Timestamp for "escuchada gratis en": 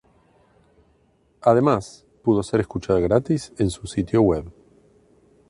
2.61-3.69